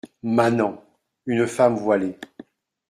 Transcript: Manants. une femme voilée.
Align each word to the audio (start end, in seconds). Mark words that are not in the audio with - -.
Manants. 0.23 0.81
une 1.27 1.45
femme 1.45 1.75
voilée. 1.75 2.17